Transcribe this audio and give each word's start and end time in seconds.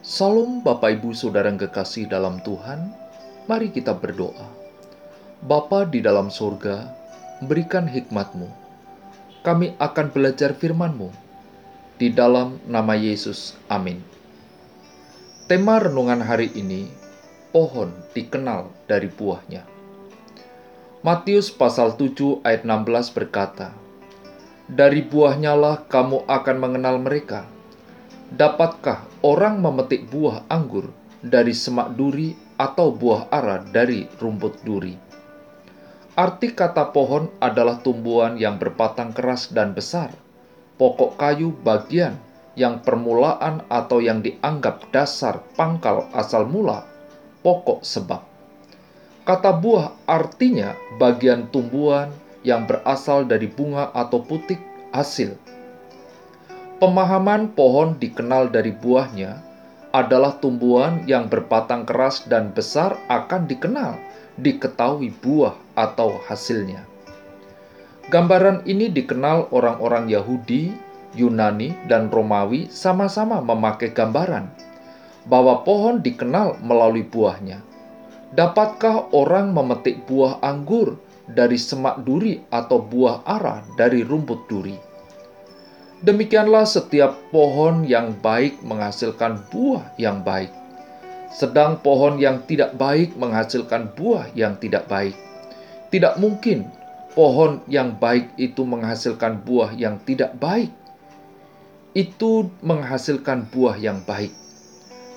Salam 0.00 0.64
Bapak 0.64 0.96
Ibu 0.96 1.12
Saudara 1.12 1.52
yang 1.52 1.60
kekasih 1.60 2.08
dalam 2.08 2.40
Tuhan, 2.40 2.88
mari 3.44 3.68
kita 3.68 3.92
berdoa. 3.92 4.48
Bapa 5.44 5.84
di 5.84 6.00
dalam 6.00 6.32
surga, 6.32 6.88
berikan 7.44 7.84
hikmat-Mu. 7.84 8.48
Kami 9.44 9.76
akan 9.76 10.08
belajar 10.08 10.56
firman-Mu. 10.56 11.12
Di 12.00 12.08
dalam 12.16 12.56
nama 12.64 12.96
Yesus, 12.96 13.60
amin. 13.68 14.00
Tema 15.44 15.76
renungan 15.76 16.24
hari 16.24 16.48
ini, 16.56 16.88
pohon 17.52 17.92
dikenal 18.16 18.72
dari 18.88 19.12
buahnya. 19.12 19.68
Matius 21.04 21.52
pasal 21.52 22.00
7 22.00 22.40
ayat 22.40 22.64
16 22.64 23.12
berkata, 23.12 23.76
Dari 24.64 25.04
buahnya 25.04 25.52
lah 25.52 25.84
kamu 25.92 26.24
akan 26.24 26.56
mengenal 26.56 26.96
mereka. 26.96 27.44
Dapatkah 28.32 29.09
orang 29.20 29.60
memetik 29.60 30.08
buah 30.08 30.48
anggur 30.48 30.88
dari 31.20 31.52
semak 31.52 31.92
duri 31.92 32.32
atau 32.56 32.88
buah 32.88 33.28
ara 33.28 33.60
dari 33.60 34.08
rumput 34.16 34.64
duri? 34.64 34.96
Arti 36.16 36.52
kata 36.52 36.92
pohon 36.92 37.28
adalah 37.40 37.80
tumbuhan 37.80 38.36
yang 38.40 38.56
berbatang 38.56 39.12
keras 39.12 39.52
dan 39.52 39.76
besar, 39.76 40.12
pokok 40.80 41.16
kayu 41.20 41.52
bagian 41.64 42.16
yang 42.56 42.80
permulaan 42.80 43.64
atau 43.68 44.00
yang 44.00 44.20
dianggap 44.24 44.88
dasar 44.92 45.40
pangkal 45.56 46.08
asal 46.16 46.44
mula, 46.48 46.84
pokok 47.44 47.84
sebab. 47.84 48.24
Kata 49.24 49.52
buah 49.54 49.96
artinya 50.08 50.74
bagian 50.96 51.48
tumbuhan 51.52 52.10
yang 52.40 52.64
berasal 52.64 53.28
dari 53.28 53.46
bunga 53.46 53.92
atau 53.92 54.24
putik 54.24 54.58
hasil 54.96 55.36
Pemahaman 56.80 57.52
pohon 57.52 58.00
dikenal 58.00 58.48
dari 58.48 58.72
buahnya 58.72 59.36
adalah 59.92 60.40
tumbuhan 60.40 61.04
yang 61.04 61.28
berbatang 61.28 61.84
keras 61.84 62.24
dan 62.24 62.56
besar 62.56 62.96
akan 63.04 63.44
dikenal, 63.44 64.00
diketahui 64.40 65.12
buah 65.20 65.52
atau 65.76 66.16
hasilnya. 66.24 66.88
Gambaran 68.08 68.64
ini 68.64 68.88
dikenal 68.88 69.52
orang-orang 69.52 70.08
Yahudi, 70.08 70.72
Yunani, 71.12 71.76
dan 71.84 72.08
Romawi 72.08 72.72
sama-sama 72.72 73.44
memakai 73.44 73.92
gambaran 73.92 74.48
bahwa 75.28 75.60
pohon 75.60 76.00
dikenal 76.00 76.64
melalui 76.64 77.04
buahnya. 77.04 77.60
Dapatkah 78.32 79.12
orang 79.12 79.52
memetik 79.52 80.08
buah 80.08 80.40
anggur 80.40 80.96
dari 81.28 81.60
semak 81.60 82.00
duri 82.08 82.40
atau 82.48 82.80
buah 82.80 83.20
ara 83.28 83.68
dari 83.76 84.00
rumput 84.00 84.48
duri? 84.48 84.89
Demikianlah 86.00 86.64
setiap 86.64 87.12
pohon 87.28 87.84
yang 87.84 88.16
baik 88.24 88.64
menghasilkan 88.64 89.36
buah 89.52 89.84
yang 90.00 90.24
baik, 90.24 90.48
sedang 91.28 91.76
pohon 91.84 92.16
yang 92.16 92.40
tidak 92.48 92.72
baik 92.80 93.12
menghasilkan 93.20 93.92
buah 93.92 94.32
yang 94.32 94.56
tidak 94.56 94.88
baik. 94.88 95.12
Tidak 95.92 96.16
mungkin 96.16 96.72
pohon 97.12 97.60
yang 97.68 98.00
baik 98.00 98.32
itu 98.40 98.64
menghasilkan 98.64 99.44
buah 99.44 99.76
yang 99.76 100.00
tidak 100.08 100.40
baik. 100.40 100.72
Itu 101.92 102.48
menghasilkan 102.64 103.52
buah 103.52 103.76
yang 103.76 104.00
baik. 104.00 104.32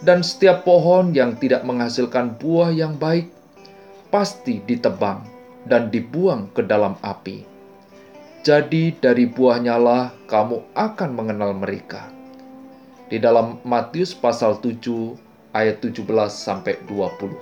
Dan 0.04 0.20
setiap 0.20 0.68
pohon 0.68 1.16
yang 1.16 1.40
tidak 1.40 1.64
menghasilkan 1.64 2.36
buah 2.36 2.76
yang 2.76 3.00
baik 3.00 3.32
pasti 4.12 4.60
ditebang 4.60 5.24
dan 5.64 5.88
dibuang 5.88 6.52
ke 6.52 6.60
dalam 6.60 7.00
api. 7.00 7.53
Jadi 8.44 8.92
dari 9.00 9.24
buahnya 9.24 9.80
lah 9.80 10.12
kamu 10.28 10.76
akan 10.76 11.16
mengenal 11.16 11.56
mereka. 11.56 12.12
Di 13.08 13.16
dalam 13.16 13.64
Matius 13.64 14.12
pasal 14.12 14.60
7 14.60 15.16
ayat 15.56 15.80
17 15.80 16.04
sampai 16.28 16.76
20. 16.84 17.40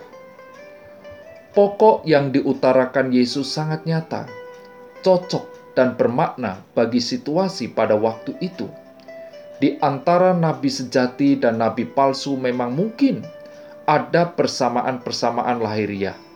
Pokok 1.58 2.06
yang 2.06 2.30
diutarakan 2.30 3.10
Yesus 3.10 3.50
sangat 3.50 3.82
nyata, 3.90 4.30
cocok 5.02 5.74
dan 5.74 5.98
bermakna 5.98 6.62
bagi 6.78 7.02
situasi 7.02 7.74
pada 7.74 7.98
waktu 7.98 8.38
itu. 8.38 8.70
Di 9.58 9.82
antara 9.82 10.38
nabi 10.38 10.70
sejati 10.70 11.34
dan 11.34 11.66
nabi 11.66 11.90
palsu 11.90 12.38
memang 12.38 12.78
mungkin 12.78 13.26
ada 13.90 14.30
persamaan-persamaan 14.38 15.66
lahiriah 15.66 16.31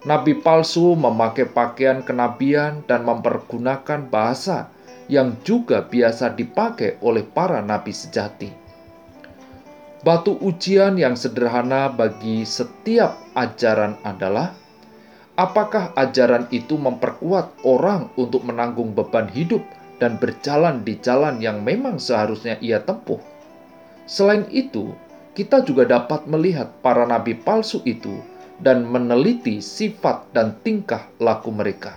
nabi 0.00 0.32
palsu 0.40 0.96
memakai 0.96 1.44
pakaian 1.44 2.00
kenabian 2.00 2.80
dan 2.88 3.04
mempergunakan 3.04 4.08
bahasa 4.08 4.72
yang 5.12 5.36
juga 5.44 5.84
biasa 5.84 6.32
dipakai 6.32 6.96
oleh 7.04 7.26
para 7.26 7.60
nabi 7.60 7.92
sejati. 7.92 8.48
Batu 10.00 10.40
ujian 10.40 10.96
yang 10.96 11.12
sederhana 11.12 11.92
bagi 11.92 12.48
setiap 12.48 13.20
ajaran 13.36 14.00
adalah 14.00 14.56
apakah 15.36 15.92
ajaran 15.92 16.48
itu 16.48 16.80
memperkuat 16.80 17.60
orang 17.68 18.08
untuk 18.16 18.40
menanggung 18.48 18.96
beban 18.96 19.28
hidup 19.28 19.60
dan 20.00 20.16
berjalan 20.16 20.80
di 20.80 20.96
jalan 21.04 21.36
yang 21.44 21.60
memang 21.60 22.00
seharusnya 22.00 22.56
ia 22.64 22.80
tempuh. 22.80 23.20
Selain 24.08 24.48
itu, 24.48 24.96
kita 25.36 25.60
juga 25.60 25.84
dapat 25.84 26.24
melihat 26.24 26.80
para 26.80 27.04
nabi 27.04 27.36
palsu 27.36 27.84
itu 27.84 28.29
dan 28.60 28.84
meneliti 28.84 29.58
sifat 29.64 30.32
dan 30.36 30.56
tingkah 30.60 31.08
laku 31.20 31.48
mereka. 31.52 31.96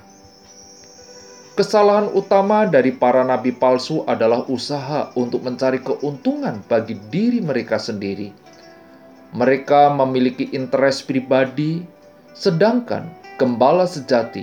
Kesalahan 1.53 2.09
utama 2.18 2.66
dari 2.66 2.90
para 2.90 3.22
nabi 3.22 3.53
palsu 3.53 4.01
adalah 4.09 4.41
usaha 4.50 5.13
untuk 5.13 5.46
mencari 5.46 5.85
keuntungan 5.85 6.66
bagi 6.66 6.97
diri 7.13 7.46
mereka 7.46 7.78
sendiri. 7.78 8.34
Mereka 9.38 9.94
memiliki 9.94 10.50
interes 10.50 11.06
pribadi, 11.06 11.85
sedangkan 12.34 13.06
gembala 13.38 13.85
sejati 13.85 14.41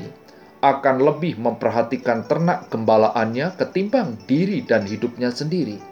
akan 0.63 1.03
lebih 1.03 1.41
memperhatikan 1.41 2.29
ternak 2.31 2.71
gembalaannya 2.71 3.59
ketimbang 3.59 4.15
diri 4.31 4.63
dan 4.63 4.87
hidupnya 4.87 5.35
sendiri. 5.35 5.83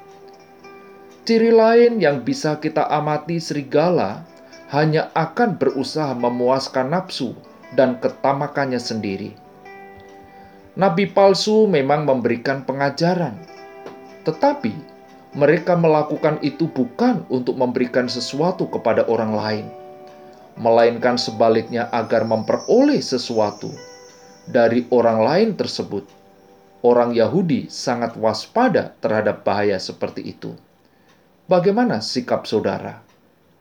Ciri 1.26 1.50
lain 1.50 1.98
yang 1.98 2.22
bisa 2.22 2.56
kita 2.62 2.86
amati 2.88 3.42
serigala 3.42 4.22
hanya 4.68 5.08
akan 5.16 5.56
berusaha 5.56 6.12
memuaskan 6.12 6.92
nafsu 6.92 7.32
dan 7.72 7.96
ketamakannya 8.00 8.76
sendiri. 8.76 9.32
Nabi 10.78 11.08
palsu 11.10 11.66
memang 11.66 12.04
memberikan 12.04 12.62
pengajaran, 12.62 13.34
tetapi 14.22 14.70
mereka 15.34 15.74
melakukan 15.74 16.38
itu 16.44 16.68
bukan 16.68 17.24
untuk 17.32 17.56
memberikan 17.56 18.06
sesuatu 18.06 18.68
kepada 18.68 19.08
orang 19.08 19.32
lain, 19.34 19.66
melainkan 20.60 21.16
sebaliknya 21.16 21.88
agar 21.90 22.28
memperoleh 22.28 23.00
sesuatu 23.00 23.72
dari 24.46 24.84
orang 24.92 25.18
lain 25.24 25.50
tersebut. 25.56 26.04
Orang 26.78 27.10
Yahudi 27.10 27.66
sangat 27.66 28.14
waspada 28.14 28.94
terhadap 29.02 29.42
bahaya 29.42 29.82
seperti 29.82 30.30
itu. 30.30 30.54
Bagaimana 31.50 31.98
sikap 31.98 32.46
saudara? 32.46 33.07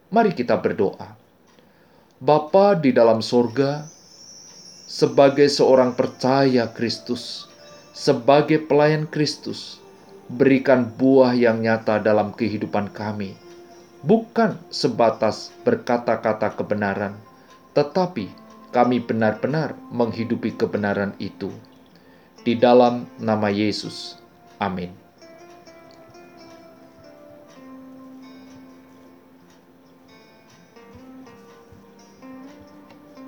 Mari 0.07 0.31
kita 0.31 0.56
berdoa. 0.56 1.19
Bapa 2.23 2.79
di 2.79 2.95
dalam 2.95 3.19
sorga, 3.19 3.84
sebagai 4.88 5.51
seorang 5.51 6.00
percaya 6.00 6.72
Kristus, 6.72 7.51
sebagai 7.91 8.63
pelayan 8.63 9.03
Kristus, 9.03 9.84
berikan 10.31 10.88
buah 10.88 11.35
yang 11.35 11.59
nyata 11.59 12.00
dalam 12.00 12.31
kehidupan 12.31 12.88
kami, 12.95 13.35
bukan 14.00 14.56
sebatas 14.72 15.51
berkata-kata 15.68 16.56
kebenaran, 16.56 17.19
tetapi 17.75 18.31
kami 18.72 19.03
benar-benar 19.03 19.75
menghidupi 19.91 20.56
kebenaran 20.56 21.19
itu. 21.19 21.51
Di 22.47 22.56
dalam 22.56 23.12
nama 23.19 23.51
Yesus, 23.51 24.16
amin. 24.56 25.06